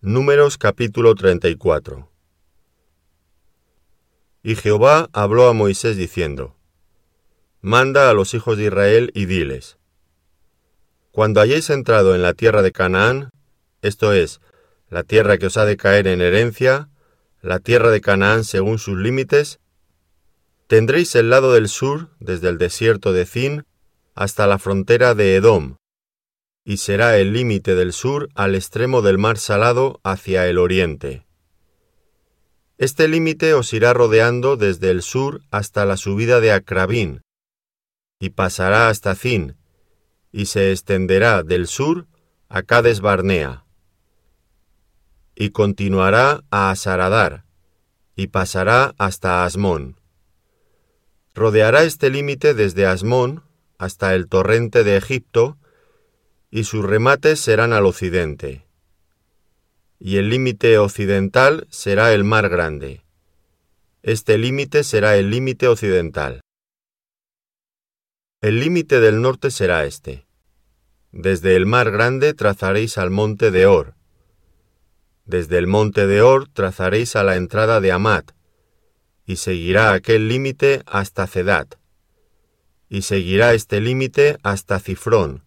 Números 0.00 0.58
capítulo 0.58 1.16
34 1.16 2.08
Y 4.44 4.54
Jehová 4.54 5.10
habló 5.12 5.48
a 5.48 5.54
Moisés 5.54 5.96
diciendo, 5.96 6.54
Manda 7.62 8.08
a 8.08 8.14
los 8.14 8.32
hijos 8.32 8.56
de 8.58 8.66
Israel 8.66 9.10
y 9.12 9.24
diles, 9.24 9.76
Cuando 11.10 11.40
hayáis 11.40 11.68
entrado 11.70 12.14
en 12.14 12.22
la 12.22 12.32
tierra 12.34 12.62
de 12.62 12.70
Canaán, 12.70 13.30
esto 13.82 14.12
es, 14.12 14.40
la 14.88 15.02
tierra 15.02 15.36
que 15.36 15.46
os 15.46 15.56
ha 15.56 15.64
de 15.64 15.76
caer 15.76 16.06
en 16.06 16.20
herencia, 16.20 16.90
la 17.42 17.58
tierra 17.58 17.90
de 17.90 18.00
Canaán 18.00 18.44
según 18.44 18.78
sus 18.78 18.96
límites, 18.96 19.58
tendréis 20.68 21.16
el 21.16 21.28
lado 21.28 21.52
del 21.54 21.68
sur, 21.68 22.10
desde 22.20 22.50
el 22.50 22.58
desierto 22.58 23.12
de 23.12 23.26
Zin, 23.26 23.64
hasta 24.14 24.46
la 24.46 24.60
frontera 24.60 25.16
de 25.16 25.34
Edom, 25.34 25.74
y 26.68 26.76
será 26.76 27.16
el 27.16 27.32
límite 27.32 27.74
del 27.74 27.94
sur 27.94 28.28
al 28.34 28.54
extremo 28.54 29.00
del 29.00 29.16
mar 29.16 29.38
salado 29.38 30.02
hacia 30.04 30.46
el 30.48 30.58
oriente. 30.58 31.26
Este 32.76 33.08
límite 33.08 33.54
os 33.54 33.72
irá 33.72 33.94
rodeando 33.94 34.58
desde 34.58 34.90
el 34.90 35.00
sur 35.00 35.40
hasta 35.50 35.86
la 35.86 35.96
subida 35.96 36.40
de 36.40 36.52
Acrabín, 36.52 37.22
y 38.20 38.28
pasará 38.28 38.90
hasta 38.90 39.14
Zin, 39.14 39.56
y 40.30 40.44
se 40.44 40.70
extenderá 40.70 41.42
del 41.42 41.68
sur 41.68 42.06
a 42.50 42.60
Cades 42.60 43.00
Barnea, 43.00 43.64
y 45.34 45.48
continuará 45.52 46.44
a 46.50 46.68
Asaradar, 46.68 47.46
y 48.14 48.26
pasará 48.26 48.94
hasta 48.98 49.46
Asmón. 49.46 49.98
Rodeará 51.34 51.84
este 51.84 52.10
límite 52.10 52.52
desde 52.52 52.84
Asmón 52.84 53.42
hasta 53.78 54.14
el 54.14 54.28
torrente 54.28 54.84
de 54.84 54.98
Egipto, 54.98 55.56
y 56.50 56.64
sus 56.64 56.84
remates 56.84 57.40
serán 57.40 57.72
al 57.72 57.86
occidente. 57.86 58.66
Y 59.98 60.16
el 60.16 60.30
límite 60.30 60.78
occidental 60.78 61.66
será 61.70 62.12
el 62.12 62.24
mar 62.24 62.48
grande. 62.48 63.02
Este 64.02 64.38
límite 64.38 64.84
será 64.84 65.16
el 65.16 65.30
límite 65.30 65.68
occidental. 65.68 66.40
El 68.40 68.60
límite 68.60 69.00
del 69.00 69.20
norte 69.20 69.50
será 69.50 69.84
este. 69.84 70.26
Desde 71.10 71.56
el 71.56 71.66
mar 71.66 71.90
grande 71.90 72.34
trazaréis 72.34 72.96
al 72.96 73.10
monte 73.10 73.50
de 73.50 73.66
Or. 73.66 73.94
Desde 75.24 75.58
el 75.58 75.66
monte 75.66 76.06
de 76.06 76.22
Or 76.22 76.48
trazaréis 76.48 77.16
a 77.16 77.24
la 77.24 77.36
entrada 77.36 77.80
de 77.80 77.92
Amat, 77.92 78.30
y 79.26 79.36
seguirá 79.36 79.92
aquel 79.92 80.28
límite 80.28 80.82
hasta 80.86 81.26
Cedat. 81.26 81.74
Y 82.88 83.02
seguirá 83.02 83.52
este 83.52 83.80
límite 83.80 84.38
hasta 84.42 84.78
Cifrón, 84.78 85.44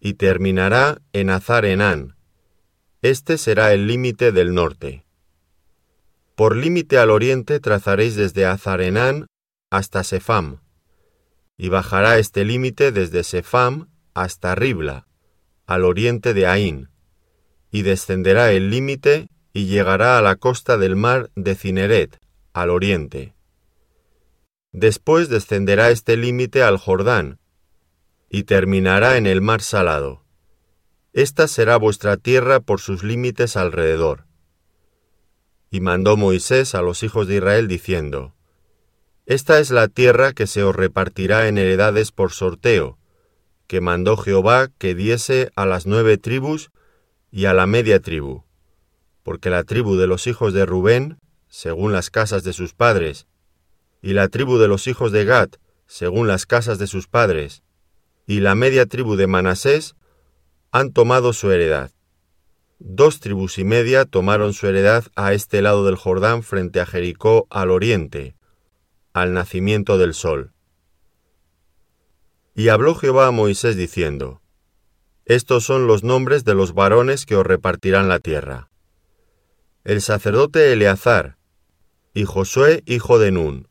y 0.00 0.14
terminará 0.14 1.00
en 1.12 1.30
Azar 1.30 1.64
Enán. 1.64 2.16
Este 3.02 3.38
será 3.38 3.72
el 3.72 3.86
límite 3.86 4.32
del 4.32 4.54
norte. 4.54 5.04
Por 6.34 6.56
límite 6.56 6.98
al 6.98 7.10
oriente 7.10 7.60
trazaréis 7.60 8.14
desde 8.14 8.46
Azarenán 8.46 9.26
hasta 9.70 10.04
Sefam, 10.04 10.60
y 11.56 11.68
bajará 11.68 12.18
este 12.18 12.44
límite 12.44 12.92
desde 12.92 13.24
Sefam 13.24 13.88
hasta 14.14 14.54
Ribla, 14.54 15.06
al 15.66 15.84
oriente 15.84 16.34
de 16.34 16.46
Ain, 16.46 16.90
y 17.70 17.82
descenderá 17.82 18.52
el 18.52 18.70
límite 18.70 19.28
y 19.52 19.66
llegará 19.66 20.18
a 20.18 20.22
la 20.22 20.36
costa 20.36 20.78
del 20.78 20.94
mar 20.96 21.30
de 21.34 21.54
Cineret, 21.54 22.18
al 22.52 22.70
oriente. 22.70 23.34
Después 24.72 25.28
descenderá 25.28 25.90
este 25.90 26.16
límite 26.16 26.62
al 26.62 26.78
Jordán, 26.78 27.40
y 28.28 28.44
terminará 28.44 29.16
en 29.16 29.26
el 29.26 29.40
mar 29.40 29.62
salado. 29.62 30.24
Esta 31.12 31.48
será 31.48 31.76
vuestra 31.76 32.16
tierra 32.16 32.60
por 32.60 32.80
sus 32.80 33.02
límites 33.02 33.56
alrededor. 33.56 34.26
Y 35.70 35.80
mandó 35.80 36.16
Moisés 36.16 36.74
a 36.74 36.82
los 36.82 37.02
hijos 37.02 37.26
de 37.26 37.36
Israel 37.36 37.68
diciendo, 37.68 38.34
Esta 39.26 39.58
es 39.58 39.70
la 39.70 39.88
tierra 39.88 40.32
que 40.32 40.46
se 40.46 40.62
os 40.62 40.76
repartirá 40.76 41.48
en 41.48 41.58
heredades 41.58 42.12
por 42.12 42.32
sorteo, 42.32 42.98
que 43.66 43.80
mandó 43.80 44.16
Jehová 44.16 44.68
que 44.78 44.94
diese 44.94 45.50
a 45.56 45.66
las 45.66 45.86
nueve 45.86 46.16
tribus 46.18 46.70
y 47.30 47.46
a 47.46 47.54
la 47.54 47.66
media 47.66 48.00
tribu, 48.00 48.44
porque 49.22 49.50
la 49.50 49.64
tribu 49.64 49.96
de 49.96 50.06
los 50.06 50.26
hijos 50.26 50.54
de 50.54 50.64
Rubén, 50.64 51.18
según 51.48 51.92
las 51.92 52.10
casas 52.10 52.44
de 52.44 52.52
sus 52.52 52.74
padres, 52.74 53.26
y 54.00 54.12
la 54.12 54.28
tribu 54.28 54.58
de 54.58 54.68
los 54.68 54.86
hijos 54.86 55.12
de 55.12 55.24
Gad, 55.24 55.50
según 55.86 56.28
las 56.28 56.46
casas 56.46 56.78
de 56.78 56.86
sus 56.86 57.08
padres, 57.08 57.62
y 58.28 58.40
la 58.40 58.54
media 58.54 58.84
tribu 58.84 59.16
de 59.16 59.26
Manasés 59.26 59.96
han 60.70 60.92
tomado 60.92 61.32
su 61.32 61.50
heredad. 61.50 61.92
Dos 62.78 63.20
tribus 63.20 63.56
y 63.58 63.64
media 63.64 64.04
tomaron 64.04 64.52
su 64.52 64.66
heredad 64.66 65.06
a 65.16 65.32
este 65.32 65.62
lado 65.62 65.86
del 65.86 65.96
Jordán 65.96 66.42
frente 66.42 66.78
a 66.78 66.84
Jericó 66.84 67.46
al 67.48 67.70
oriente, 67.70 68.36
al 69.14 69.32
nacimiento 69.32 69.96
del 69.96 70.12
sol. 70.12 70.52
Y 72.54 72.68
habló 72.68 72.94
Jehová 72.94 73.28
a 73.28 73.30
Moisés 73.30 73.76
diciendo, 73.76 74.42
Estos 75.24 75.64
son 75.64 75.86
los 75.86 76.04
nombres 76.04 76.44
de 76.44 76.54
los 76.54 76.74
varones 76.74 77.24
que 77.24 77.34
os 77.34 77.46
repartirán 77.46 78.10
la 78.10 78.18
tierra. 78.18 78.68
El 79.84 80.02
sacerdote 80.02 80.70
Eleazar, 80.70 81.38
y 82.12 82.26
Josué 82.26 82.82
hijo 82.84 83.18
de 83.18 83.30
Nun. 83.32 83.68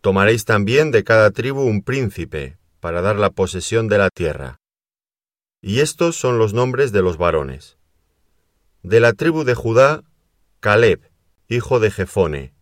Tomaréis 0.00 0.44
también 0.44 0.90
de 0.90 1.04
cada 1.04 1.30
tribu 1.30 1.62
un 1.62 1.82
príncipe, 1.82 2.58
para 2.84 3.00
dar 3.00 3.16
la 3.16 3.30
posesión 3.30 3.88
de 3.88 3.96
la 3.96 4.10
tierra. 4.10 4.60
Y 5.62 5.80
estos 5.80 6.16
son 6.16 6.36
los 6.36 6.52
nombres 6.52 6.92
de 6.92 7.00
los 7.00 7.16
varones. 7.16 7.78
De 8.82 9.00
la 9.00 9.14
tribu 9.14 9.44
de 9.44 9.54
Judá, 9.54 10.04
Caleb, 10.60 11.10
hijo 11.48 11.80
de 11.80 11.90
Jefone. 11.90 12.52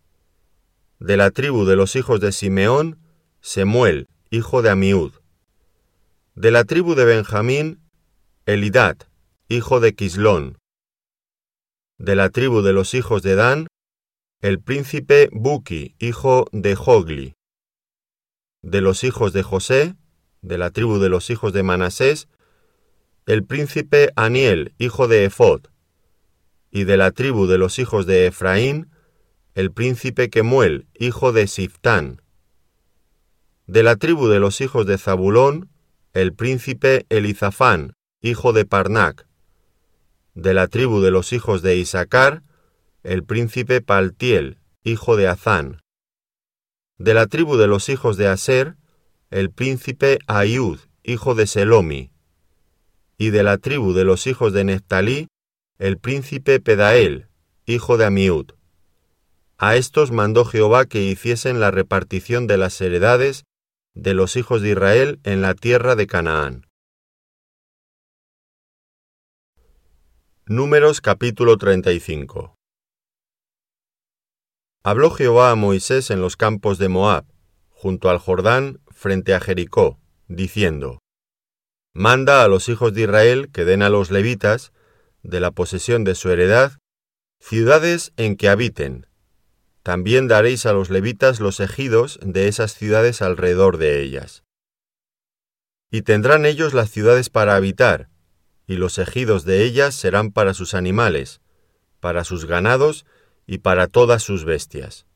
De 1.01 1.17
la 1.17 1.33
tribu 1.33 1.65
de 1.65 1.75
los 1.75 1.97
hijos 1.97 2.21
de 2.21 2.31
Simeón, 2.31 3.01
Semuel, 3.41 4.07
hijo 4.31 4.63
de 4.63 4.71
Amiud. 4.71 5.11
De 6.37 6.53
la 6.53 6.63
tribu 6.63 6.95
de 6.95 7.05
Benjamín, 7.05 7.83
Elidad, 8.47 8.99
hijo 9.49 9.81
de 9.81 9.97
Quislón. 9.97 10.57
De 11.99 12.15
la 12.15 12.29
tribu 12.29 12.63
de 12.63 12.73
los 12.73 12.95
hijos 12.95 13.25
de 13.25 13.35
Dan, 13.35 13.67
el 14.41 14.61
príncipe 14.61 15.31
Buki, 15.33 15.97
hijo 15.99 16.47
de 16.53 16.77
Jogli. 16.77 17.35
De 18.63 18.81
los 18.81 19.03
hijos 19.03 19.33
de 19.33 19.43
José, 19.43 19.97
de 20.43 20.59
la 20.59 20.71
tribu 20.71 20.99
de 20.99 21.09
los 21.09 21.31
hijos 21.31 21.53
de 21.53 21.63
Manasés, 21.63 22.29
el 23.27 23.45
príncipe 23.45 24.11
Aniel, 24.17 24.75
hijo 24.79 25.07
de 25.07 25.25
Ephod, 25.25 25.69
y 26.71 26.85
de 26.85 26.97
la 26.97 27.13
tribu 27.13 27.47
de 27.47 27.59
los 27.59 27.79
hijos 27.79 28.07
de 28.07 28.27
Efraín, 28.27 28.91
el 29.55 29.71
príncipe 29.71 30.31
Kemuel, 30.31 30.89
hijo 30.99 31.33
de 31.33 31.47
Siftán. 31.47 32.23
De 33.67 33.85
la 33.85 33.97
tribu 33.97 34.27
de 34.27 34.41
los 34.41 34.61
hijos 34.61 34.87
de 34.87 34.99
Zabulón, 34.99 35.71
el 36.13 36.35
príncipe 36.35 37.07
Elizafán, 37.09 37.95
hijo 38.21 38.53
de 38.53 38.65
Parnac. 38.65 39.29
De 40.35 40.55
la 40.55 40.67
tribu 40.67 41.01
de 41.01 41.11
los 41.11 41.33
hijos 41.33 41.63
de 41.63 41.77
Isaacar, 41.77 42.43
el 43.05 43.23
príncipe 43.23 43.81
Paltiel, 43.81 44.59
hijo 44.83 45.17
de 45.17 45.29
Azán. 45.29 45.83
De 46.99 47.15
la 47.15 47.27
tribu 47.27 47.57
de 47.57 47.67
los 47.67 47.89
hijos 47.89 48.17
de 48.17 48.29
Aser, 48.29 48.77
el 49.33 49.51
príncipe 49.51 50.19
Ayud, 50.27 50.79
hijo 51.03 51.35
de 51.35 51.47
Selomi, 51.47 52.11
y 53.17 53.31
de 53.31 53.43
la 53.43 53.57
tribu 53.57 53.95
de 53.95 54.05
los 54.05 54.27
hijos 54.27 54.53
de 54.53 54.65
Neftalí, 54.65 55.29
el 55.79 55.97
príncipe 55.97 56.61
Pedael, 56.61 57.29
hijo 57.65 57.97
de 57.97 58.05
Amiud. 58.05 58.51
A 59.57 59.77
estos 59.77 60.13
mandó 60.13 60.45
Jehová 60.45 60.85
que 60.85 61.01
hiciesen 61.03 61.61
la 61.61 61.71
repartición 61.71 62.47
de 62.47 62.59
las 62.59 62.79
heredades 62.83 63.45
de 63.95 64.13
los 64.13 64.37
hijos 64.37 64.61
de 64.61 64.73
Israel 64.73 65.19
en 65.25 65.41
la 65.41 65.55
tierra 65.55 65.97
de 65.97 66.07
Canaán. 66.07 66.67
Números 70.45 71.01
capítulo 71.01 71.57
35 71.57 72.55
Habló 74.83 75.11
Jehová 75.11 75.53
a 75.53 75.55
Moisés 75.55 76.11
en 76.11 76.21
los 76.21 76.37
campos 76.37 76.77
de 76.77 76.89
Moab, 76.91 77.25
junto 77.71 78.11
al 78.11 78.19
Jordán, 78.19 78.82
frente 79.03 79.35
a 79.35 79.41
Jericó, 79.41 79.99
diciendo, 80.29 81.01
Manda 81.93 82.45
a 82.45 82.49
los 82.49 82.69
hijos 82.69 82.95
de 82.95 83.03
Israel 83.03 83.51
que 83.53 83.65
den 83.65 83.83
a 83.83 83.91
los 83.91 84.13
levitas, 84.13 84.73
de 85.25 85.41
la 85.41 85.51
posesión 85.51 86.05
de 86.05 86.15
su 86.15 86.31
heredad, 86.31 86.79
ciudades 87.41 88.13
en 88.17 88.37
que 88.37 88.49
habiten. 88.49 89.09
También 89.83 90.29
daréis 90.29 90.67
a 90.67 90.73
los 90.73 90.89
levitas 90.89 91.41
los 91.41 91.59
ejidos 91.59 92.21
de 92.23 92.47
esas 92.47 92.75
ciudades 92.75 93.21
alrededor 93.21 93.77
de 93.77 94.01
ellas. 94.01 94.45
Y 95.91 96.03
tendrán 96.03 96.47
ellos 96.47 96.73
las 96.73 96.89
ciudades 96.89 97.29
para 97.29 97.57
habitar, 97.57 98.09
y 98.69 98.77
los 98.77 98.99
ejidos 98.99 99.45
de 99.45 99.65
ellas 99.65 99.97
serán 99.97 100.31
para 100.31 100.55
sus 100.55 100.75
animales, 100.75 101.41
para 101.99 102.23
sus 102.23 102.45
ganados 102.45 103.05
y 103.47 103.59
para 103.59 103.89
todas 103.89 104.23
sus 104.23 104.45
bestias. 104.45 105.07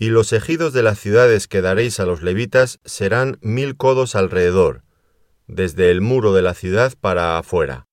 Y 0.00 0.10
los 0.10 0.32
ejidos 0.32 0.72
de 0.72 0.84
las 0.84 1.00
ciudades 1.00 1.48
que 1.48 1.60
daréis 1.60 1.98
a 1.98 2.06
los 2.06 2.22
levitas 2.22 2.78
serán 2.84 3.36
mil 3.42 3.76
codos 3.76 4.14
alrededor, 4.14 4.84
desde 5.48 5.90
el 5.90 6.02
muro 6.02 6.32
de 6.32 6.42
la 6.42 6.54
ciudad 6.54 6.94
para 7.00 7.36
afuera. 7.36 7.88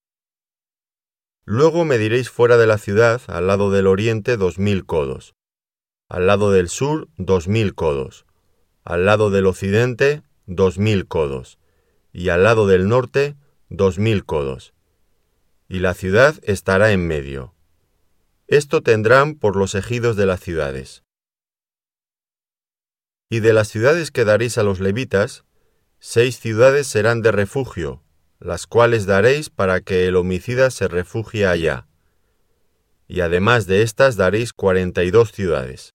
Luego 1.46 1.84
mediréis 1.84 2.30
fuera 2.30 2.58
de 2.58 2.68
la 2.68 2.78
ciudad, 2.78 3.22
al 3.26 3.48
lado 3.48 3.72
del 3.72 3.88
oriente, 3.88 4.38
dos 4.38 4.60
mil 4.60 4.86
codos, 4.86 5.34
al 6.08 6.28
lado 6.28 6.52
del 6.52 6.70
sur, 6.70 7.08
dos 7.18 7.48
mil 7.48 7.74
codos, 7.74 8.28
al 8.84 9.06
lado 9.06 9.32
del 9.32 9.48
occidente, 9.48 10.22
dos 10.46 10.78
mil 10.78 11.08
codos, 11.08 11.58
y 12.14 12.30
al 12.30 12.44
lado 12.44 12.68
del 12.68 12.88
norte, 12.88 13.36
dos 13.70 13.98
mil 13.98 14.26
codos. 14.26 14.76
Y 15.68 15.80
la 15.80 15.96
ciudad 15.96 16.36
estará 16.44 16.92
en 16.92 17.08
medio. 17.08 17.56
Esto 18.48 18.84
tendrán 18.84 19.34
por 19.34 19.56
los 19.56 19.74
ejidos 19.74 20.16
de 20.16 20.28
las 20.28 20.40
ciudades. 20.40 21.05
Y 23.30 23.40
de 23.40 23.54
las 23.54 23.68
ciudades 23.68 24.12
que 24.12 24.26
daréis 24.26 24.58
a 24.58 24.64
los 24.64 24.80
levitas, 24.80 25.46
seis 26.00 26.40
ciudades 26.40 26.88
serán 26.88 27.22
de 27.22 27.32
refugio, 27.32 28.04
las 28.40 28.68
cuales 28.68 29.06
daréis 29.06 29.50
para 29.50 29.82
que 29.82 30.08
el 30.08 30.16
homicida 30.16 30.70
se 30.70 30.88
refugie 30.88 31.48
allá. 31.48 31.88
Y 33.08 33.22
además 33.22 33.66
de 33.66 33.82
estas 33.82 34.16
daréis 34.16 34.54
cuarenta 34.54 35.04
y 35.04 35.12
dos 35.12 35.32
ciudades. 35.32 35.94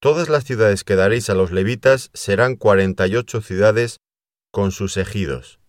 Todas 0.00 0.28
las 0.28 0.44
ciudades 0.44 0.84
que 0.84 0.96
daréis 0.96 1.30
a 1.30 1.34
los 1.34 1.50
levitas 1.50 2.10
serán 2.14 2.56
cuarenta 2.56 3.06
y 3.06 3.16
ocho 3.16 3.40
ciudades 3.40 3.98
con 4.50 4.70
sus 4.70 4.96
ejidos. 4.96 5.60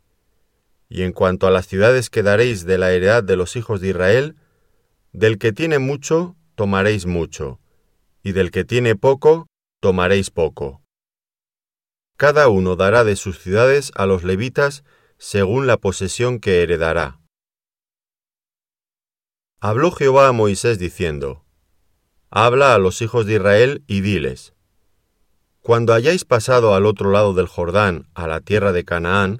Y 0.90 1.04
en 1.04 1.14
cuanto 1.14 1.48
a 1.48 1.52
las 1.52 1.68
ciudades 1.68 2.10
que 2.10 2.22
daréis 2.22 2.66
de 2.66 2.78
la 2.78 2.92
heredad 2.92 3.24
de 3.24 3.38
los 3.38 3.56
hijos 3.56 3.82
de 3.82 3.90
Israel, 3.90 4.36
del 5.14 5.38
que 5.38 5.52
tiene 5.52 5.80
mucho, 5.80 6.36
tomaréis 6.56 7.06
mucho, 7.06 7.60
y 8.24 8.34
del 8.34 8.52
que 8.52 8.66
tiene 8.66 8.96
poco, 8.96 9.48
tomaréis 9.80 10.32
poco. 10.32 10.82
Cada 12.18 12.48
uno 12.48 12.76
dará 12.76 13.04
de 13.04 13.16
sus 13.16 13.40
ciudades 13.40 13.92
a 13.96 14.06
los 14.06 14.24
levitas 14.24 14.84
según 15.18 15.68
la 15.68 15.78
posesión 15.78 16.40
que 16.40 16.62
heredará. 16.62 17.20
Habló 19.60 19.92
Jehová 19.92 20.28
a 20.28 20.32
Moisés 20.32 20.80
diciendo, 20.80 21.46
Habla 22.30 22.76
a 22.76 22.78
los 22.78 23.02
hijos 23.02 23.26
de 23.26 23.36
Israel 23.36 23.84
y 23.88 24.02
diles, 24.02 24.54
Cuando 25.62 25.94
hayáis 25.94 26.26
pasado 26.26 26.76
al 26.76 26.86
otro 26.86 27.12
lado 27.12 27.34
del 27.34 27.48
Jordán, 27.48 28.08
a 28.14 28.28
la 28.28 28.42
tierra 28.42 28.72
de 28.72 28.86
Canaán, 28.86 29.40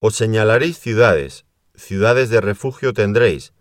os 0.00 0.14
señalaréis 0.14 0.78
ciudades, 0.78 1.46
ciudades 1.74 2.28
de 2.30 2.40
refugio 2.40 2.92
tendréis, 2.92 3.54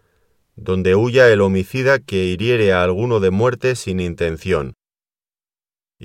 donde 0.55 0.95
huya 0.95 1.29
el 1.29 1.41
homicida 1.41 1.99
que 1.99 2.25
hiriere 2.25 2.73
a 2.73 2.83
alguno 2.83 3.19
de 3.19 3.31
muerte 3.31 3.75
sin 3.75 3.99
intención, 3.99 4.73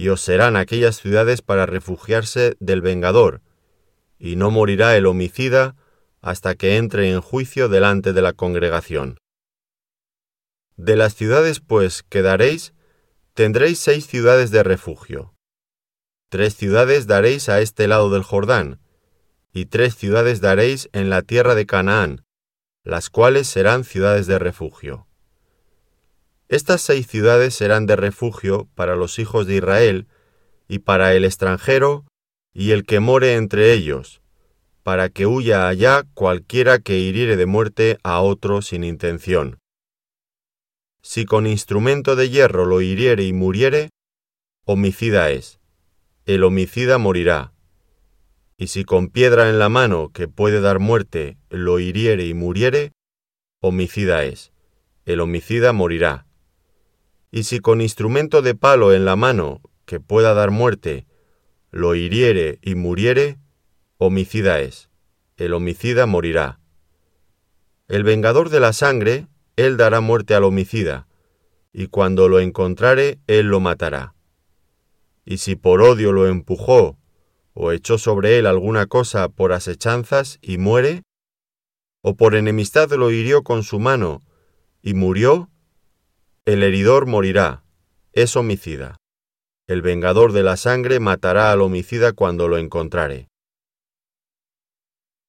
y 0.01 0.09
os 0.09 0.23
serán 0.23 0.57
aquellas 0.57 0.97
ciudades 0.97 1.43
para 1.43 1.67
refugiarse 1.67 2.57
del 2.59 2.81
vengador, 2.81 3.43
y 4.19 4.37
no 4.37 4.51
morirá 4.51 4.97
el 4.97 5.05
homicida 5.05 5.77
hasta 6.23 6.55
que 6.55 6.79
entre 6.79 7.11
en 7.11 7.21
juicio 7.21 7.69
delante 7.69 8.15
de 8.15 8.23
la 8.23 8.33
congregación. 8.33 9.19
De 10.77 10.97
las 10.97 11.15
ciudades, 11.15 11.61
pues, 11.61 12.03
que 12.03 12.23
daréis, 12.23 12.73
tendréis 13.35 13.79
seis 13.79 14.07
ciudades 14.07 14.51
de 14.51 14.63
refugio. 14.63 15.35
Tres 16.31 16.57
ciudades 16.57 17.07
daréis 17.07 17.51
a 17.51 17.61
este 17.61 17.87
lado 17.87 18.09
del 18.09 18.23
Jordán, 18.23 18.81
y 19.53 19.67
tres 19.67 19.97
ciudades 19.97 20.41
daréis 20.41 20.89
en 20.95 21.11
la 21.11 21.21
tierra 21.21 21.55
de 21.55 21.67
Canaán, 21.67 22.25
las 22.85 23.11
cuales 23.11 23.49
serán 23.49 23.85
ciudades 23.85 24.27
de 24.27 24.39
refugio. 24.39 25.10
Estas 26.51 26.81
seis 26.81 27.07
ciudades 27.07 27.55
serán 27.55 27.87
de 27.87 27.95
refugio 27.95 28.69
para 28.75 28.97
los 28.97 29.21
hijos 29.21 29.47
de 29.47 29.55
Israel 29.55 30.09
y 30.67 30.81
para 30.81 31.15
el 31.15 31.25
extranjero 31.25 32.07
y 32.53 32.73
el 32.73 32.85
que 32.85 32.99
more 32.99 33.35
entre 33.35 33.73
ellos, 33.73 34.21
para 34.83 35.11
que 35.11 35.27
huya 35.27 35.69
allá 35.69 36.03
cualquiera 36.13 36.81
que 36.81 36.99
hiriere 36.99 37.37
de 37.37 37.47
muerte 37.47 37.99
a 38.03 38.21
otro 38.21 38.63
sin 38.63 38.83
intención. 38.83 39.61
Si 41.03 41.25
con 41.25 41.47
instrumento 41.47 42.17
de 42.17 42.31
hierro 42.31 42.67
lo 42.67 42.81
hiriere 42.81 43.23
y 43.23 43.33
muriere, 43.33 43.91
homicida 44.67 45.31
es. 45.31 45.61
El 46.27 46.43
homicida 46.43 46.99
morirá. 46.99 47.53
Y 48.57 48.67
si 48.67 48.85
con 48.85 49.07
piedra 49.11 49.51
en 49.51 49.61
la 49.61 49.69
mano 49.69 50.11
que 50.13 50.27
puede 50.27 50.61
dar 50.61 50.81
muerte 50.81 51.39
lo 51.49 51.79
hiriere 51.79 52.27
y 52.27 52.35
muriere, 52.35 52.91
homicida 53.61 54.25
es. 54.25 54.53
El 55.05 55.21
homicida 55.21 55.73
morirá 55.73 56.27
y 57.31 57.45
si 57.45 57.61
con 57.61 57.81
instrumento 57.81 58.43
de 58.43 58.55
palo 58.55 58.93
en 58.93 59.05
la 59.05 59.17
mano 59.17 59.61
que 59.85 60.01
pueda 60.01 60.35
dar 60.35 60.51
muerte, 60.51 61.07
lo 61.71 61.95
hiriere 61.95 62.59
y 62.63 62.75
muriere, 62.75 63.39
homicida 63.99 64.61
es. 64.61 64.89
El 65.37 65.55
homicida 65.55 66.07
morirá. 66.07 66.61
El 67.89 68.05
vengador 68.05 68.51
de 68.51 68.61
la 68.61 68.73
sangre, 68.73 69.27
él 69.57 69.77
dará 69.77 70.01
muerte 70.01 70.35
al 70.35 70.45
homicida, 70.45 71.07
y 71.73 71.87
cuando 71.87 72.29
lo 72.29 72.41
encontrare, 72.41 73.19
él 73.27 73.47
lo 73.47 73.61
matará. 73.61 74.15
Y 75.25 75.39
si 75.39 75.55
por 75.55 75.83
odio 75.83 76.13
lo 76.13 76.27
empujó, 76.27 76.99
o 77.53 77.73
echó 77.73 77.99
sobre 77.99 78.39
él 78.39 78.47
alguna 78.47 78.87
cosa 78.87 79.29
por 79.29 79.53
asechanzas 79.53 80.39
y 80.41 80.59
muere, 80.59 81.03
o 82.03 82.17
por 82.17 82.35
enemistad 82.35 82.91
lo 82.93 83.11
hirió 83.11 83.43
con 83.43 83.63
su 83.63 83.79
mano 83.79 84.23
y 84.83 84.95
murió, 84.95 85.50
el 86.47 86.63
heridor 86.63 87.07
morirá, 87.07 87.65
es 88.13 88.35
homicida. 88.35 88.97
El 89.69 89.83
vengador 89.83 90.33
de 90.33 90.43
la 90.43 90.57
sangre 90.57 90.99
matará 90.99 91.53
al 91.53 91.61
homicida 91.61 92.13
cuando 92.13 92.49
lo 92.49 92.57
encontrare. 92.57 93.29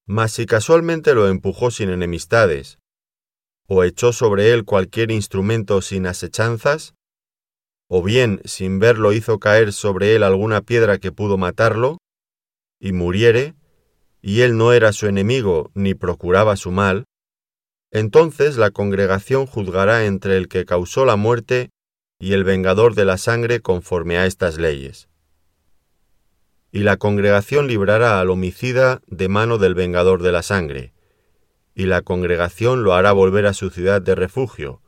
Mas 0.08 0.32
si 0.32 0.46
casualmente 0.46 1.14
lo 1.14 1.28
empujó 1.28 1.70
sin 1.70 1.90
enemistades, 1.90 2.80
o 3.68 3.84
echó 3.84 4.14
sobre 4.14 4.52
él 4.52 4.66
cualquier 4.66 5.12
instrumento 5.12 5.82
sin 5.82 6.08
asechanzas, 6.08 6.96
o 7.90 8.02
bien 8.02 8.42
sin 8.46 8.80
verlo 8.80 9.12
hizo 9.12 9.38
caer 9.40 9.74
sobre 9.74 10.16
él 10.16 10.24
alguna 10.24 10.62
piedra 10.62 10.98
que 10.98 11.12
pudo 11.12 11.38
matarlo, 11.38 11.98
y 12.80 12.94
muriere, 12.94 13.54
y 14.22 14.42
él 14.42 14.58
no 14.58 14.72
era 14.72 14.94
su 14.94 15.08
enemigo 15.08 15.72
ni 15.74 15.94
procuraba 15.94 16.56
su 16.56 16.72
mal, 16.72 17.06
entonces 17.92 18.58
la 18.58 18.72
congregación 18.72 19.46
juzgará 19.46 20.06
entre 20.06 20.38
el 20.38 20.48
que 20.48 20.66
causó 20.66 21.06
la 21.06 21.18
muerte 21.18 21.70
y 22.20 22.34
el 22.34 22.44
vengador 22.44 22.96
de 22.96 23.04
la 23.04 23.18
sangre 23.18 23.60
conforme 23.62 24.18
a 24.18 24.26
estas 24.26 24.58
leyes. 24.58 25.10
Y 26.72 26.80
la 26.80 26.96
congregación 26.96 27.68
librará 27.68 28.22
al 28.22 28.30
homicida 28.30 29.02
de 29.08 29.28
mano 29.28 29.58
del 29.58 29.76
vengador 29.76 30.22
de 30.22 30.32
la 30.32 30.42
sangre, 30.42 30.94
y 31.76 31.86
la 31.86 32.02
congregación 32.02 32.84
lo 32.84 32.94
hará 32.94 33.12
volver 33.12 33.46
a 33.46 33.54
su 33.54 33.70
ciudad 33.70 34.02
de 34.02 34.16
refugio, 34.16 34.82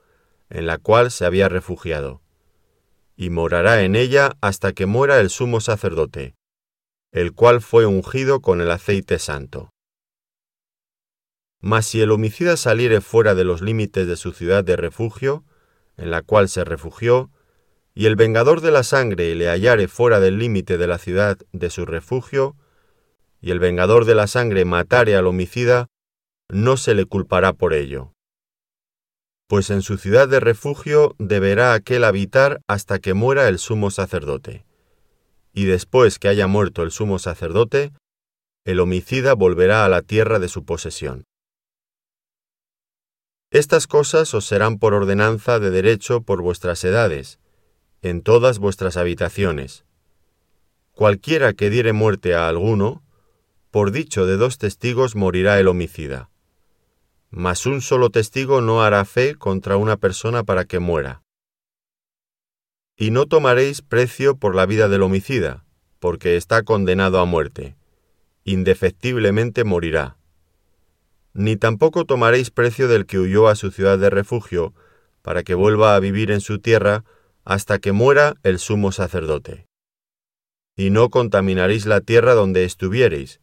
en 0.50 0.66
la 0.66 0.78
cual 0.78 1.12
se 1.12 1.26
había 1.26 1.50
refugiado, 1.50 2.22
y 3.18 3.30
morará 3.32 3.84
en 3.84 3.96
ella 3.96 4.38
hasta 4.40 4.72
que 4.72 4.86
muera 4.86 5.20
el 5.20 5.30
sumo 5.30 5.60
sacerdote, 5.60 6.36
el 7.12 7.34
cual 7.34 7.62
fue 7.62 7.86
ungido 7.86 8.42
con 8.42 8.62
el 8.62 8.72
aceite 8.72 9.20
santo. 9.20 9.73
Mas 11.64 11.86
si 11.86 12.02
el 12.02 12.12
homicida 12.12 12.58
saliere 12.58 13.00
fuera 13.00 13.36
de 13.36 13.46
los 13.46 13.62
límites 13.62 14.06
de 14.06 14.18
su 14.18 14.34
ciudad 14.34 14.66
de 14.66 14.76
refugio, 14.76 15.46
en 15.96 16.12
la 16.12 16.22
cual 16.22 16.50
se 16.50 16.66
refugió, 16.66 17.32
y 17.96 18.08
el 18.08 18.18
vengador 18.18 18.60
de 18.60 18.70
la 18.70 18.84
sangre 18.84 19.34
le 19.34 19.48
hallare 19.48 19.88
fuera 19.88 20.20
del 20.20 20.40
límite 20.40 20.78
de 20.78 20.88
la 20.88 20.98
ciudad 20.98 21.38
de 21.54 21.70
su 21.70 21.86
refugio, 21.86 22.58
y 23.40 23.52
el 23.52 23.60
vengador 23.60 24.04
de 24.04 24.14
la 24.14 24.28
sangre 24.28 24.66
matare 24.66 25.16
al 25.16 25.26
homicida, 25.26 25.88
no 26.50 26.76
se 26.76 26.96
le 26.96 27.06
culpará 27.06 27.54
por 27.54 27.74
ello. 27.74 28.12
Pues 29.48 29.70
en 29.70 29.84
su 29.84 29.98
ciudad 29.98 30.28
de 30.28 30.42
refugio 30.42 31.16
deberá 31.18 31.76
aquel 31.76 32.04
habitar 32.04 32.60
hasta 32.68 33.00
que 33.00 33.14
muera 33.14 33.48
el 33.48 33.58
sumo 33.58 33.90
sacerdote. 33.90 34.66
Y 35.54 35.64
después 35.64 36.20
que 36.20 36.28
haya 36.28 36.48
muerto 36.48 36.84
el 36.84 36.92
sumo 36.92 37.20
sacerdote, 37.20 37.94
el 38.66 38.82
homicida 38.82 39.34
volverá 39.34 39.86
a 39.86 39.90
la 39.90 40.02
tierra 40.02 40.40
de 40.40 40.50
su 40.50 40.66
posesión. 40.66 41.24
Estas 43.54 43.86
cosas 43.86 44.34
os 44.34 44.48
serán 44.48 44.80
por 44.80 44.96
ordenanza 44.96 45.60
de 45.60 45.70
derecho 45.70 46.24
por 46.24 46.42
vuestras 46.42 46.84
edades, 46.84 47.38
en 48.02 48.24
todas 48.24 48.58
vuestras 48.58 48.98
habitaciones. 48.98 49.86
Cualquiera 50.94 51.54
que 51.54 51.70
diere 51.70 51.94
muerte 51.94 52.34
a 52.34 52.48
alguno, 52.48 53.04
por 53.70 53.92
dicho 53.92 54.26
de 54.26 54.38
dos 54.38 54.58
testigos 54.58 55.16
morirá 55.16 55.60
el 55.60 55.68
homicida. 55.68 56.32
Mas 57.30 57.68
un 57.68 57.82
solo 57.82 58.10
testigo 58.10 58.62
no 58.62 58.82
hará 58.82 59.06
fe 59.06 59.36
contra 59.36 59.78
una 59.78 59.98
persona 59.98 60.44
para 60.44 60.66
que 60.66 60.80
muera. 60.80 61.22
Y 62.98 63.12
no 63.12 63.28
tomaréis 63.28 63.84
precio 63.84 64.36
por 64.36 64.56
la 64.56 64.66
vida 64.66 64.90
del 64.90 65.04
homicida, 65.04 65.64
porque 66.00 66.38
está 66.38 66.64
condenado 66.64 67.20
a 67.20 67.26
muerte. 67.26 67.76
Indefectiblemente 68.46 69.64
morirá 69.64 70.18
ni 71.34 71.56
tampoco 71.56 72.06
tomaréis 72.06 72.52
precio 72.52 72.88
del 72.88 73.06
que 73.06 73.20
huyó 73.20 73.48
a 73.48 73.56
su 73.56 73.72
ciudad 73.72 73.98
de 73.98 74.10
refugio, 74.10 74.74
para 75.22 75.44
que 75.44 75.56
vuelva 75.56 75.96
a 75.96 76.00
vivir 76.00 76.32
en 76.32 76.42
su 76.42 76.60
tierra 76.60 77.04
hasta 77.44 77.80
que 77.80 77.92
muera 77.92 78.36
el 78.44 78.60
sumo 78.60 78.92
sacerdote. 78.92 79.68
Y 80.76 80.90
no 80.90 81.10
contaminaréis 81.10 81.86
la 81.86 82.02
tierra 82.02 82.34
donde 82.34 82.66
estuviereis, 82.66 83.40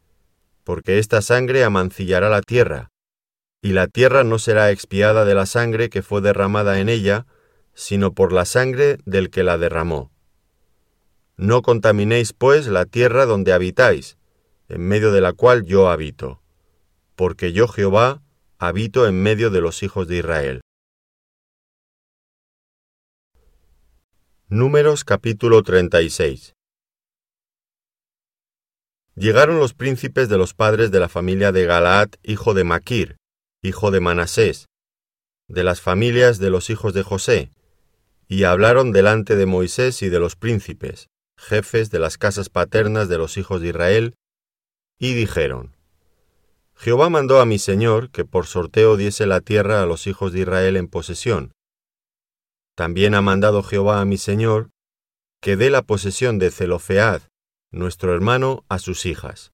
porque 0.64 0.98
esta 0.98 1.22
sangre 1.22 1.64
amancillará 1.64 2.28
la 2.28 2.42
tierra, 2.42 2.90
y 3.62 3.72
la 3.72 3.88
tierra 3.88 4.24
no 4.24 4.38
será 4.38 4.70
expiada 4.70 5.24
de 5.24 5.34
la 5.34 5.46
sangre 5.46 5.90
que 5.90 6.02
fue 6.02 6.20
derramada 6.20 6.80
en 6.80 6.88
ella, 6.88 7.26
sino 7.74 8.14
por 8.14 8.32
la 8.32 8.44
sangre 8.44 8.98
del 9.04 9.30
que 9.30 9.42
la 9.42 9.58
derramó. 9.58 10.10
No 11.36 11.62
contaminéis, 11.62 12.32
pues, 12.32 12.66
la 12.66 12.84
tierra 12.84 13.26
donde 13.26 13.52
habitáis, 13.52 14.18
en 14.68 14.86
medio 14.86 15.12
de 15.12 15.20
la 15.20 15.32
cual 15.32 15.64
yo 15.64 15.88
habito, 15.88 16.40
porque 17.20 17.52
yo 17.52 17.68
Jehová 17.68 18.22
habito 18.58 19.06
en 19.06 19.22
medio 19.22 19.50
de 19.50 19.60
los 19.60 19.82
hijos 19.82 20.08
de 20.08 20.16
Israel. 20.16 20.62
Números 24.48 25.04
capítulo 25.04 25.62
36 25.62 26.54
Llegaron 29.16 29.58
los 29.58 29.74
príncipes 29.74 30.30
de 30.30 30.38
los 30.38 30.54
padres 30.54 30.90
de 30.92 30.98
la 30.98 31.10
familia 31.10 31.52
de 31.52 31.66
Galaad, 31.66 32.08
hijo 32.22 32.54
de 32.54 32.64
Maquir, 32.64 33.18
hijo 33.62 33.90
de 33.90 34.00
Manasés, 34.00 34.64
de 35.46 35.62
las 35.62 35.82
familias 35.82 36.38
de 36.38 36.48
los 36.48 36.70
hijos 36.70 36.94
de 36.94 37.02
José, 37.02 37.50
y 38.28 38.44
hablaron 38.44 38.92
delante 38.92 39.36
de 39.36 39.44
Moisés 39.44 40.00
y 40.00 40.08
de 40.08 40.20
los 40.20 40.36
príncipes, 40.36 41.08
jefes 41.36 41.90
de 41.90 41.98
las 41.98 42.16
casas 42.16 42.48
paternas 42.48 43.10
de 43.10 43.18
los 43.18 43.36
hijos 43.36 43.60
de 43.60 43.68
Israel, 43.68 44.14
y 44.98 45.12
dijeron, 45.12 45.78
Jehová 46.82 47.10
mandó 47.10 47.42
a 47.42 47.44
mi 47.44 47.58
Señor 47.58 48.10
que 48.10 48.24
por 48.24 48.46
sorteo 48.46 48.96
diese 48.96 49.26
la 49.26 49.42
tierra 49.42 49.82
a 49.82 49.86
los 49.86 50.06
hijos 50.06 50.32
de 50.32 50.40
Israel 50.40 50.78
en 50.78 50.88
posesión, 50.88 51.52
también 52.74 53.14
ha 53.14 53.20
mandado 53.20 53.62
Jehová 53.62 54.00
a 54.00 54.06
mi 54.06 54.16
Señor 54.16 54.70
que 55.42 55.56
dé 55.56 55.68
la 55.68 55.82
posesión 55.82 56.38
de 56.38 56.50
Zelofead, 56.50 57.20
nuestro 57.70 58.14
hermano, 58.14 58.64
a 58.70 58.78
sus 58.78 59.04
hijas. 59.04 59.52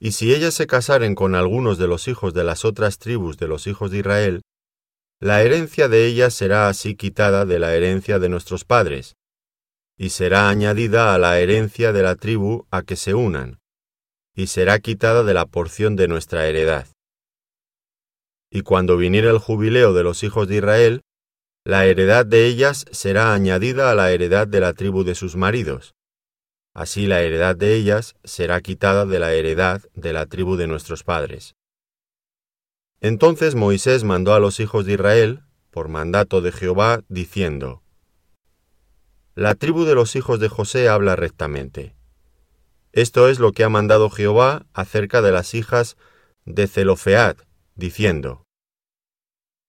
Y 0.00 0.12
si 0.12 0.32
ellas 0.32 0.54
se 0.54 0.66
casaren 0.66 1.14
con 1.14 1.34
algunos 1.34 1.76
de 1.76 1.88
los 1.88 2.08
hijos 2.08 2.32
de 2.32 2.44
las 2.44 2.64
otras 2.64 2.96
tribus 2.96 3.36
de 3.36 3.48
los 3.48 3.66
hijos 3.66 3.90
de 3.90 3.98
Israel, 3.98 4.40
la 5.20 5.42
herencia 5.42 5.88
de 5.88 6.06
ellas 6.06 6.32
será 6.32 6.68
así 6.68 6.94
quitada 6.94 7.44
de 7.44 7.58
la 7.58 7.74
herencia 7.74 8.18
de 8.18 8.30
nuestros 8.30 8.64
padres, 8.64 9.16
y 9.98 10.08
será 10.08 10.48
añadida 10.48 11.14
a 11.14 11.18
la 11.18 11.38
herencia 11.38 11.92
de 11.92 12.02
la 12.02 12.16
tribu 12.16 12.66
a 12.70 12.82
que 12.82 12.96
se 12.96 13.12
unan, 13.12 13.59
y 14.34 14.46
será 14.46 14.78
quitada 14.78 15.22
de 15.22 15.34
la 15.34 15.46
porción 15.46 15.96
de 15.96 16.08
nuestra 16.08 16.46
heredad. 16.46 16.86
Y 18.50 18.62
cuando 18.62 18.96
viniera 18.96 19.30
el 19.30 19.38
jubileo 19.38 19.92
de 19.92 20.02
los 20.02 20.22
hijos 20.22 20.48
de 20.48 20.56
Israel, 20.56 21.02
la 21.64 21.86
heredad 21.86 22.24
de 22.26 22.46
ellas 22.46 22.86
será 22.90 23.34
añadida 23.34 23.90
a 23.90 23.94
la 23.94 24.10
heredad 24.10 24.48
de 24.48 24.60
la 24.60 24.72
tribu 24.72 25.04
de 25.04 25.14
sus 25.14 25.36
maridos. 25.36 25.94
Así 26.74 27.06
la 27.06 27.20
heredad 27.20 27.54
de 27.54 27.74
ellas 27.74 28.16
será 28.24 28.60
quitada 28.60 29.04
de 29.04 29.18
la 29.18 29.32
heredad 29.34 29.82
de 29.94 30.12
la 30.12 30.26
tribu 30.26 30.56
de 30.56 30.66
nuestros 30.66 31.04
padres. 31.04 31.54
Entonces 33.00 33.54
Moisés 33.54 34.04
mandó 34.04 34.34
a 34.34 34.40
los 34.40 34.60
hijos 34.60 34.86
de 34.86 34.94
Israel, 34.94 35.42
por 35.70 35.88
mandato 35.88 36.40
de 36.40 36.52
Jehová, 36.52 37.02
diciendo, 37.08 37.82
La 39.34 39.54
tribu 39.54 39.84
de 39.84 39.94
los 39.94 40.16
hijos 40.16 40.40
de 40.40 40.48
José 40.48 40.88
habla 40.88 41.16
rectamente. 41.16 41.94
Esto 42.92 43.28
es 43.28 43.38
lo 43.38 43.52
que 43.52 43.62
ha 43.62 43.68
mandado 43.68 44.10
Jehová 44.10 44.66
acerca 44.72 45.22
de 45.22 45.30
las 45.30 45.54
hijas 45.54 45.96
de 46.44 46.66
Zelofead, 46.66 47.36
diciendo, 47.76 48.44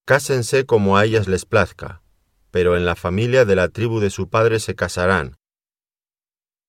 Cásense 0.06 0.66
como 0.66 0.98
a 0.98 1.06
ellas 1.06 1.28
les 1.28 1.46
plazca, 1.46 2.02
pero 2.50 2.76
en 2.76 2.86
la 2.86 2.96
familia 2.96 3.46
de 3.46 3.56
la 3.56 3.70
tribu 3.70 4.00
de 4.00 4.10
su 4.10 4.28
padre 4.30 4.60
se 4.60 4.76
casarán, 4.76 5.38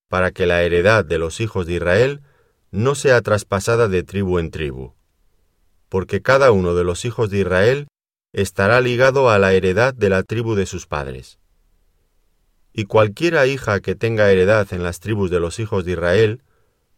para 0.09 0.31
que 0.31 0.45
la 0.45 0.63
heredad 0.63 1.07
de 1.07 1.19
los 1.19 1.41
hijos 1.41 1.67
de 1.67 1.75
Israel 1.75 2.23
no 2.71 2.95
sea 2.95 3.23
traspasada 3.23 3.89
de 3.89 4.03
tribu 4.03 4.39
en 4.39 4.51
tribu, 4.51 4.95
porque 5.89 6.21
cada 6.21 6.53
uno 6.53 6.75
de 6.75 6.85
los 6.85 7.07
hijos 7.07 7.31
de 7.31 7.39
Israel 7.39 7.89
estará 8.33 8.81
ligado 8.83 9.31
a 9.31 9.39
la 9.39 9.55
heredad 9.55 9.95
de 9.95 10.11
la 10.11 10.23
tribu 10.23 10.55
de 10.55 10.67
sus 10.67 10.87
padres. 10.87 11.39
Y 12.73 12.85
cualquiera 12.85 13.47
hija 13.47 13.81
que 13.81 13.95
tenga 13.95 14.31
heredad 14.31 14.73
en 14.73 14.83
las 14.83 15.01
tribus 15.01 15.31
de 15.31 15.41
los 15.41 15.59
hijos 15.59 15.85
de 15.85 15.93
Israel, 15.93 16.43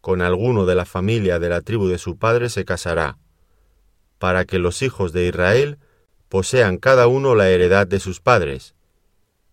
con 0.01 0.21
alguno 0.21 0.65
de 0.65 0.75
la 0.75 0.85
familia 0.85 1.39
de 1.39 1.49
la 1.49 1.61
tribu 1.61 1.87
de 1.87 1.97
su 1.97 2.17
padre 2.17 2.49
se 2.49 2.63
casará, 2.63 3.17
para 4.19 4.45
que 4.45 4.59
los 4.59 4.81
hijos 4.81 5.11
de 5.13 5.27
Israel 5.27 5.79
posean 6.29 6.77
cada 6.77 7.07
uno 7.07 7.35
la 7.35 7.49
heredad 7.49 7.87
de 7.87 7.99
sus 7.99 8.21
padres, 8.21 8.75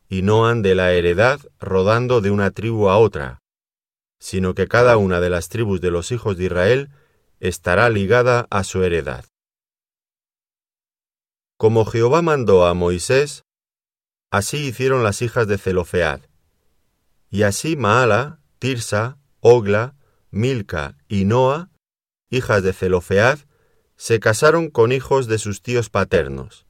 y 0.09 0.23
no 0.23 0.47
ande 0.47 0.75
la 0.75 0.93
heredad 0.93 1.41
rodando 1.59 2.21
de 2.21 2.31
una 2.31 2.51
tribu 2.51 2.89
a 2.89 2.99
otra, 2.99 3.41
sino 4.19 4.55
que 4.55 4.69
cada 4.69 4.97
una 4.99 5.21
de 5.21 5.31
las 5.31 5.49
tribus 5.49 5.81
de 5.81 5.91
los 5.91 6.13
hijos 6.13 6.37
de 6.37 6.45
Israel 6.45 6.91
estará 7.41 7.89
ligada 7.89 8.47
a 8.51 8.63
su 8.63 8.85
heredad. 8.85 9.25
Como 11.57 11.85
Jehová 11.87 12.23
mandó 12.23 12.67
a 12.67 12.75
Moisés, 12.75 13.45
así 14.33 14.57
hicieron 14.57 15.05
las 15.05 15.21
hijas 15.21 15.47
de 15.47 15.59
Zelofead. 15.59 16.23
Y 17.31 17.43
así 17.43 17.77
Maala, 17.77 18.41
Tirsa, 18.59 19.19
Ogla, 19.41 19.95
Milca 20.31 20.97
y 21.07 21.27
Noa, 21.27 21.71
hijas 22.31 22.63
de 22.63 22.73
Zelofead, 22.73 23.41
se 23.97 24.21
casaron 24.21 24.71
con 24.71 24.91
hijos 24.91 25.27
de 25.27 25.37
sus 25.37 25.61
tíos 25.61 25.91
paternos. 25.91 26.67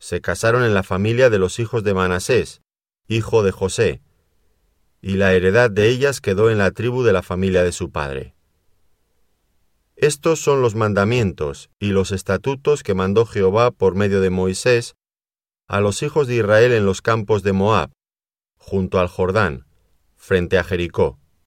Se 0.00 0.20
casaron 0.20 0.64
en 0.64 0.74
la 0.74 0.82
familia 0.82 1.30
de 1.30 1.38
los 1.38 1.60
hijos 1.60 1.84
de 1.84 1.94
Manasés, 1.94 2.62
hijo 3.06 3.44
de 3.44 3.52
José, 3.52 4.02
y 5.00 5.14
la 5.14 5.34
heredad 5.34 5.70
de 5.70 5.88
ellas 5.88 6.20
quedó 6.20 6.50
en 6.50 6.58
la 6.58 6.72
tribu 6.72 7.04
de 7.04 7.12
la 7.12 7.22
familia 7.22 7.62
de 7.62 7.70
su 7.70 7.92
padre. 7.92 8.34
Estos 9.94 10.40
son 10.40 10.62
los 10.62 10.74
mandamientos 10.74 11.70
y 11.78 11.90
los 11.90 12.10
estatutos 12.10 12.82
que 12.82 12.94
mandó 12.94 13.24
Jehová 13.24 13.70
por 13.70 13.94
medio 13.94 14.20
de 14.20 14.30
Moisés 14.30 14.96
a 15.68 15.80
los 15.80 16.02
hijos 16.02 16.26
de 16.26 16.36
Israel 16.36 16.72
en 16.72 16.84
los 16.84 17.00
campos 17.02 17.42
de 17.42 17.52
Moab, 17.52 17.90
junto 18.58 18.98
al 18.98 19.08
Jordán, 19.08 19.66
frente 20.16 20.58
a 20.58 20.64
Jericó 20.64 21.21